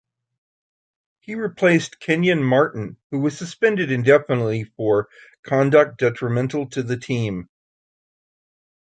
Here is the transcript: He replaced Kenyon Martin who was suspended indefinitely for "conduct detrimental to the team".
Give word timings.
He 1.19 1.35
replaced 1.35 1.99
Kenyon 1.99 2.41
Martin 2.43 2.97
who 3.11 3.19
was 3.19 3.37
suspended 3.37 3.91
indefinitely 3.91 4.63
for 4.63 5.09
"conduct 5.43 5.99
detrimental 5.99 6.67
to 6.71 6.81
the 6.81 6.97
team". 6.97 7.47